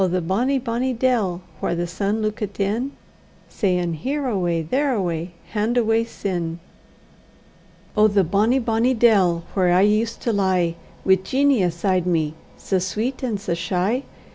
[0.09, 2.91] the bonny, bonny dell, whaur the sun luikit in,
[3.49, 6.57] Sayin', Here awa', there awa', hand awa', sin.
[7.95, 8.07] Oh!
[8.07, 10.73] the bonny, bonny dell, whaur I used to lie
[11.05, 14.03] Wi' Jeanie aside me, sae sweet and sae shy!